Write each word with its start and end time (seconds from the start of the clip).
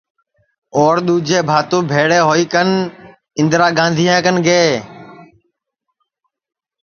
اور 0.79 0.95
دؔوجے 1.07 1.39
بھاتو 1.49 1.77
بھیݪے 1.91 2.19
ہوئی 2.27 2.43
کن 2.51 2.69
اِندرا 3.39 3.67
گاندھیا 3.77 4.15
کن 4.25 4.35
گئے 4.45 4.69